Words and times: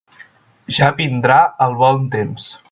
Ja 0.77 0.89
vindrà 1.01 1.37
el 1.67 1.77
bon 1.85 2.09
temps. 2.19 2.51